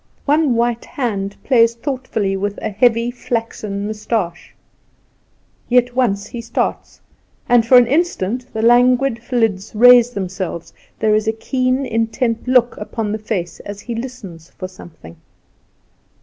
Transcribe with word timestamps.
One 0.25 0.55
white 0.55 0.83
hand 0.85 1.35
plays 1.43 1.75
thoughtfully 1.75 2.35
with 2.35 2.57
a 2.57 2.71
heavy 2.71 3.11
flaxen 3.11 3.85
moustache; 3.85 4.55
yet, 5.69 5.95
once 5.95 6.25
he 6.25 6.41
starts, 6.41 6.99
and 7.47 7.63
for 7.63 7.77
an 7.77 7.85
instant 7.85 8.51
the 8.51 8.63
languid 8.63 9.21
lids 9.31 9.75
raise 9.75 10.09
themselves; 10.09 10.73
there 10.97 11.13
is 11.13 11.27
a 11.27 11.31
keen, 11.31 11.85
intent 11.85 12.47
look 12.47 12.75
upon 12.77 13.11
the 13.11 13.19
face 13.19 13.59
as 13.59 13.81
he 13.81 13.93
listens 13.93 14.49
for 14.49 14.67
something. 14.67 15.17